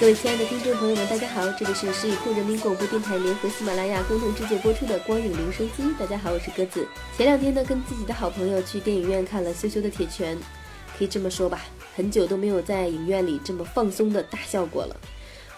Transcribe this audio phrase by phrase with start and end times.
[0.00, 5.82] 各位亲爱的听众朋友们，大家好，这里是十里铺人民广播电台联合喜马拉雅共同制作播出的《光影留声机》。
[5.96, 6.84] 大家好，我是鸽子。
[7.16, 10.36] 前两天呢，跟自己的好朋友去电影院看了《羞羞的铁拳》，
[10.98, 11.62] 可以这么说吧，
[11.94, 14.96] 很久都没有在影院里这么放松的大笑过了。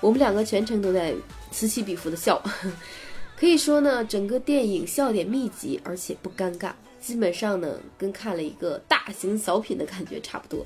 [0.03, 1.15] 我们两个全程都在
[1.51, 2.41] 此起彼伏的笑，
[3.41, 10.65] 可以说呢，整个电影笑点密集，而且不尴尬，基本上呢，跟看了一个大型小品的感觉差不多。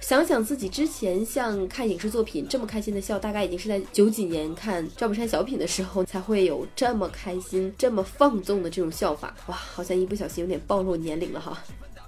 [0.00, 9.34] 想想自己之前像看影视作品这么开心的笑，大概已经是在九几年看赵本山小品的时候才会有这么开心、这么放纵的这种笑法。
[9.46, 11.60] 哇，好像一不小心有点暴露年龄了哈。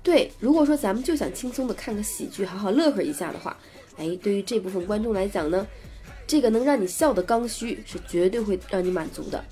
[0.03, 3.57] 对，如果说咱们就想轻松的看个喜剧，好好乐呵一下的话，
[3.97, 5.67] 哎，对于这部分观众来讲呢，
[6.27, 9.43] 这个能让你笑的刚需是绝对会让你满足的。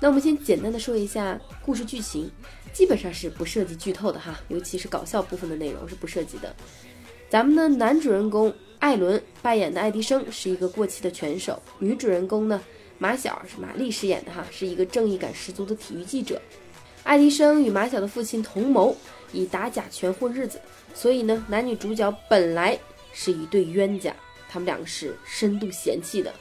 [0.00, 2.30] 那我们先简单的说一下故事剧情，
[2.72, 6.54] 基本上是不涉及剧透的哈，尤其是搞笑部分的内容是不涉及的。
[7.30, 12.58] 咱们的男主人公艾伦扮演的爱迪生是一个过气的拳手，女主人公呢
[12.96, 16.40] 马小是马丽饰演的哈，是一个正义感十足的体育记者。
[17.04, 18.96] 爱迪生与马小的父亲同谋，
[19.32, 20.58] 以打假拳混日子，
[20.94, 22.78] 所以呢男女主角本来
[23.12, 24.14] 是一对冤家，
[24.48, 26.32] 他们两个是深度嫌弃的。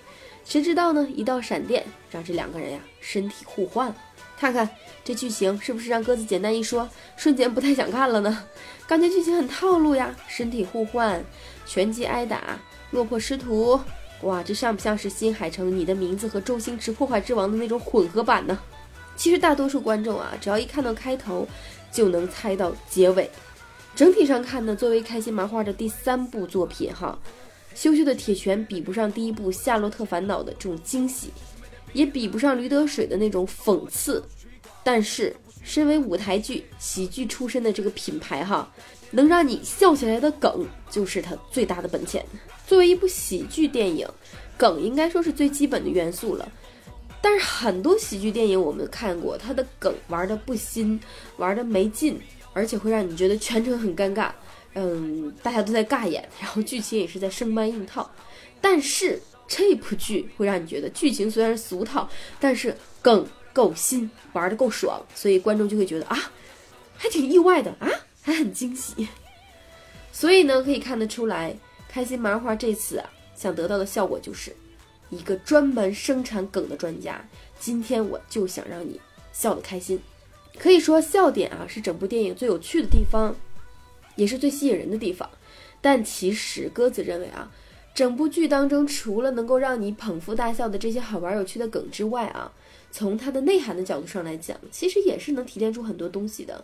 [0.45, 3.95] 谁知道呢一道闪电让这两个人呀身体互换了。
[4.39, 4.69] 看看
[5.03, 8.43] 这剧情是不是让鸽子简单一说，瞬间不太想看了呢？
[8.87, 11.23] 感觉剧情很套路呀，身体互换，
[11.65, 12.59] 拳击挨打，
[12.91, 13.79] 落魄师徒，
[14.21, 18.59] 哇，这像不像是新海诚《你的名字》和周星驰《破坏之王》的那种混合版呢？
[19.15, 21.47] 其实大多数观众啊，只要一看到开头，
[21.91, 23.29] 就能猜到结尾。
[23.95, 27.17] 整体上看呢，作为开心麻花的第三部作品哈，
[27.79, 31.31] 《羞羞的铁拳》比不上第一部《夏洛特烦恼》的这种惊喜。
[31.93, 34.23] 也比不上驴得水的那种讽刺，
[34.83, 38.71] 但是身为舞台剧喜剧出身的这个品牌哈，
[39.11, 42.23] 能让你笑起来的梗就是它最大的本钱。
[42.65, 44.07] 作为一部喜剧电影，
[44.57, 46.51] 梗应该说是最基本的元素了。
[47.21, 50.99] 但是很多喜剧电影我们看过，它的梗玩的不新，
[51.37, 52.19] 玩的没劲，
[52.53, 54.29] 而且会让你觉得全程很尴尬。
[54.75, 58.09] 嗯，大家都在尬演，然后剧情也是在生搬硬套。
[58.61, 59.19] 但是。
[59.47, 62.09] 这部剧会让你觉得剧情虽然俗套，
[62.39, 66.31] 但是梗够新，玩的够爽，所以观众就会觉得啊，
[66.97, 67.87] 还挺意外的啊，
[68.21, 69.07] 还很惊喜。
[70.11, 71.55] 所以呢，可以看得出来，
[71.87, 74.53] 开心麻花这次啊，想得到的效果就是
[75.09, 77.25] 一个专门生产梗的专家。
[77.57, 78.99] 今天我就想让你
[79.31, 79.99] 笑得开心，
[80.59, 83.33] 可以说笑点啊是整部电影最有趣的地方，
[84.15, 85.29] 也是最吸引人的地方。
[85.79, 87.49] 但其实鸽子认为啊。
[87.97, 92.53] 整部剧当中，除了能够让你捧腹大笑的这些好玩有趣的梗之外啊，
[92.91, 96.63] 从它的内涵的角度上来讲，其实也是能提炼出很多东西的。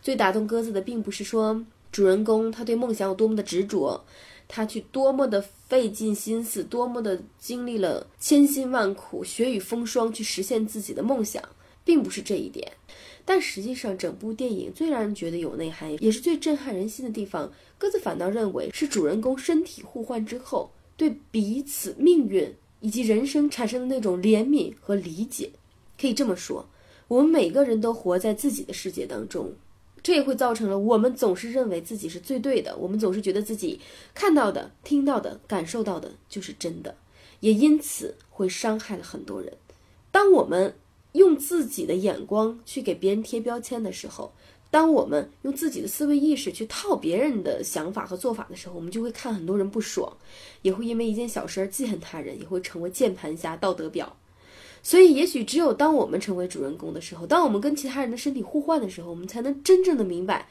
[0.00, 4.00] 最打动鸽子的，并不是说主人公他对梦想有多么的执着，
[4.46, 11.42] 他去多么的费尽心思，多么的经历了千辛万苦、雪雨风霜去实现自己的梦想，
[11.88, 12.70] 并不是这一点。
[13.24, 25.50] 但实际上，整部电影最让人觉得有内涵，也是最震撼人心的地方，鸽子反倒认为是主人公身体互换之后，对彼此命运以及人生产生的那种怜悯和理解。
[25.98, 26.68] 可以这么说，
[27.08, 29.54] 我们每个人都活在自己的世界当中，
[30.02, 33.80] 这也会造成了我们总是认为自己是最对的，我们总是觉得自己
[34.14, 36.94] 看到的、听到的、感受到的就是真的，
[37.40, 39.54] 也因此会伤害了很多人。
[40.10, 40.74] 当我们。
[41.12, 44.32] 用自己的眼光去给别人贴标签的时候，
[44.70, 50.14] 当我们用自己的思维意识去套别人的想法和做法的时候，我们就会看很多人不爽，
[50.62, 54.06] 也会因为一件小事而记恨他人，也会成为键盘侠、道德婊。
[54.80, 60.48] 所以，也许只有当我们成为主人公的时候，当我们跟其他人的身体互换的时候，我们才能真正的明白，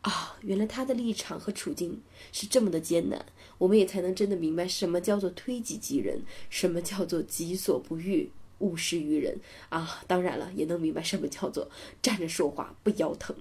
[0.00, 2.00] 啊，原来他的立场和处境
[2.32, 3.24] 是这么的艰难，
[3.56, 6.20] 我们也才能真的明白什么叫做推己及人，
[6.50, 8.30] 什么叫做己所不欲。
[8.58, 9.38] 勿施于人
[9.68, 10.00] 啊！
[10.06, 11.68] 当然了，也能明白什么叫做
[12.02, 13.34] 站着说话不腰疼。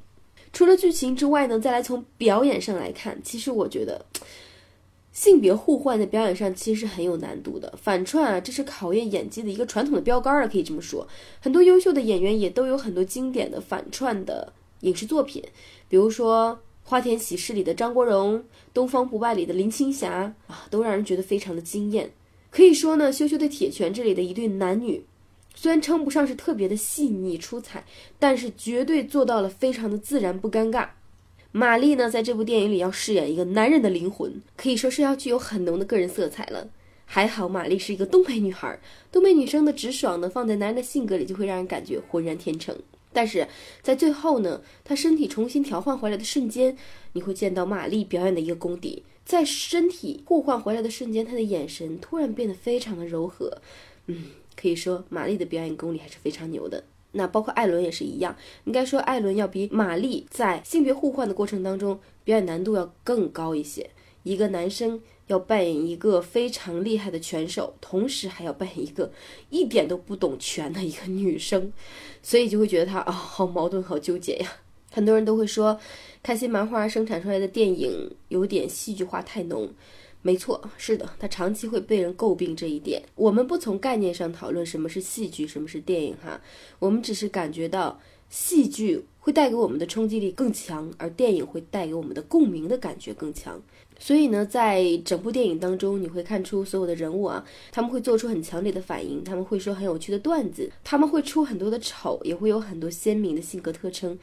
[0.54, 4.06] 除了剧情之外呢，再来从表演上来看，其实我觉得
[5.12, 7.74] 性别互换在表演上其实是很有难度的。
[7.81, 11.08] 反串啊，这是考验演技的一个传统的标杆了，可以这么说。
[11.42, 15.44] 很多优秀的演员也都有很多经典的反串的影视作品，
[15.90, 16.58] 比如说
[16.90, 18.40] 《花田喜事》里的张国荣，
[18.74, 22.12] 《东方不败》里的林青霞啊，都让人觉得非常的惊艳。
[22.50, 25.04] 可以说呢，《羞羞的铁拳》这里的一对男女，
[25.54, 27.84] 虽然称不上是特别的细腻出彩，
[28.18, 30.88] 但是绝对做到了非常的自然不尴尬。
[31.52, 36.68] 玛丽呢，在这部电影里要饰演一个男人的灵魂，可以说是要具有很浓的个人色彩了。
[37.06, 38.80] 还好玛丽是一个东北女孩，
[39.12, 42.78] 东北女生的直爽呢，放在男人的性格里就会让人感觉浑然天成。
[43.14, 43.48] 但是
[43.82, 46.78] 在最后呢，她身体重新调换回来的瞬间，
[47.14, 49.04] 你会见到玛丽表演的一个功底。
[49.28, 53.58] 在身体互换回来的瞬间，他的眼神突然变得非常的柔和。
[54.06, 56.82] 嗯，可以说玛丽的表演功力还是非常牛的。
[57.12, 58.34] 那包括艾伦也是一样，
[58.64, 63.90] 应该说艾伦要比玛丽在性别互换的过程当中表演难度要更高一些。
[64.24, 69.12] 一个男生要扮演一个非常厉害的拳手，同时还要扮演一个
[69.50, 71.74] 一点都不懂拳的一个女生，
[72.24, 74.50] 所以就会觉得他啊，好矛盾，好纠结呀。
[74.92, 75.80] 很多人都会说，
[76.24, 79.69] 开心麻花生产出来的电影有点戏剧化太浓。
[80.24, 83.01] 没错，是的，它长期会被人诟病这一点。
[83.16, 86.42] 我们不从概念上讨论什么是戏剧，什么是电影，哈，
[86.80, 87.98] 我们只是感觉到
[88.30, 93.62] 戏剧会带给我们的冲击力更强，而电影会带给我们的共鸣的感觉更强。
[94.00, 104.18] 所以呢，在整部电影当中，你会看出所有的人物啊，他们会做出很强烈的反应，他们会说很有趣的段子，他们会出很多的丑，也会有很多鲜明的性格特征。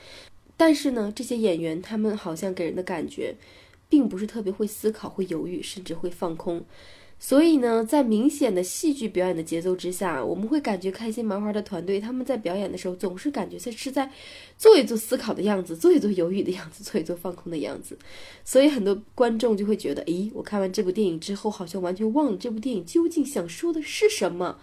[0.57, 3.35] 但是呢，这些演员他们好像给人的感觉，
[3.89, 6.65] 并不是特别会思考、会犹豫，甚至会放空。
[7.19, 14.11] 所以呢，在明显的戏剧表演的节奏之下，我们会感觉开心麻花的团队他们在表演的时候，总是感觉在是在
[14.59, 17.97] 做一做思考的样子，做一做犹豫的样子，做一做放空的样子。
[18.45, 24.59] 所以很多观众就会觉得，咦，我看完这部电影之后，好像完全忘了这部电影究竟想说的是什么。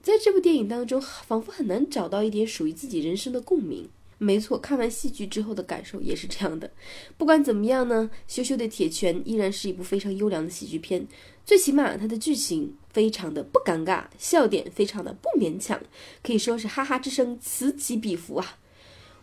[0.00, 3.88] 在这部电影当中，仿佛很难找到一点属于自己人生的共鸣。
[4.18, 6.68] 没错，看完戏剧之后的感受也是这样的。
[7.16, 11.06] 不管怎么样呢，羞羞的铁拳依然是一部非常优良的喜剧片。
[11.46, 15.80] 最起码它的剧情非常的不尴尬，笑点非常的不勉强，
[16.22, 18.58] 可以说是哈哈之声此起彼伏啊。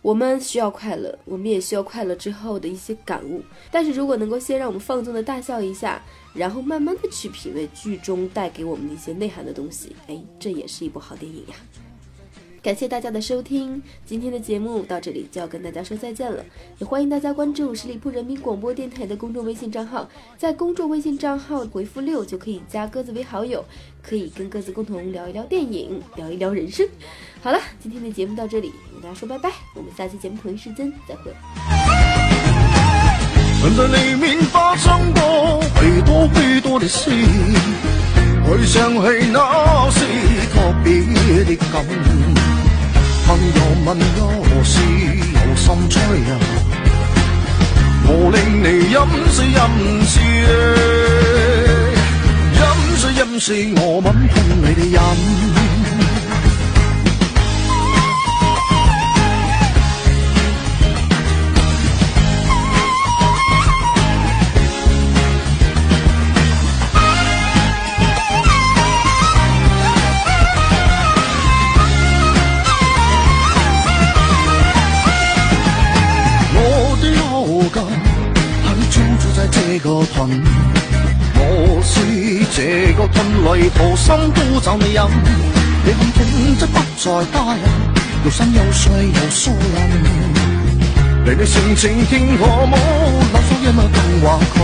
[0.02, 3.44] 我们需要快乐，我们也需要快乐之后的一些感悟。
[3.72, 6.02] 但是如果能够先让我们放纵的大笑一下，
[6.34, 11.56] 然后慢慢的去品味剧中带给我们的一些内涵的东西，哎，这也是一部好电影呀。
[12.66, 16.44] 感谢大家的收听，今天的节目到这里就要跟大家说再见了。
[16.80, 23.64] 也欢迎大家关注十里铺人民广播电台的公众微信账号，在公众微信账号回复六就可以加鸽子为好友，
[24.02, 26.84] 可以跟鸽子共同聊一聊电影，聊一聊人生。
[27.40, 31.32] 好了，今天的节目到这里，跟大家说拜拜，我们下期节目同一时间再会。
[43.26, 44.80] 朋友问何事
[45.34, 46.00] 有心吹
[46.30, 46.38] 啊？
[48.08, 48.98] 我令你饮
[49.34, 49.60] 水饮
[50.06, 50.22] 水，
[52.54, 52.62] 饮
[53.00, 55.00] 水饮水，我吻碰你的饮。
[83.56, 85.02] 个盾里掏心都找你饮。
[85.86, 87.64] 你看痛则不再打人，
[88.26, 89.76] 又生又碎又疏人。
[91.26, 92.74] 你你性情听我舞，
[93.34, 94.56] 老少一物更话佢。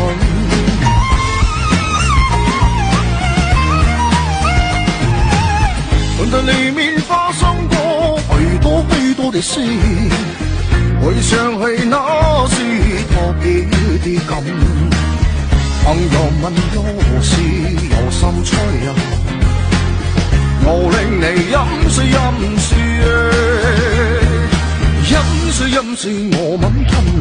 [6.17, 9.59] 看在里面发生过许多许多的事。
[11.03, 11.97] 回想起那
[12.47, 12.55] 时
[13.09, 13.65] 特别
[13.97, 14.43] 的感，
[15.83, 16.75] 朋友问何
[17.21, 18.49] 事有心吹
[18.87, 18.89] 啊？
[20.63, 21.57] 我令你饮
[21.89, 22.15] 水饮
[22.59, 22.69] 水，
[25.09, 25.13] 饮
[25.51, 26.03] 水饮水，
[26.37, 27.20] 我吻吞你的